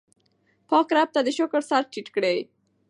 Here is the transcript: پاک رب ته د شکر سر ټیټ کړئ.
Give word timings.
پاک 0.69 0.87
رب 0.95 1.09
ته 1.15 1.19
د 1.25 1.29
شکر 1.37 1.61
سر 1.69 1.83
ټیټ 1.91 2.07
کړئ. 2.15 2.37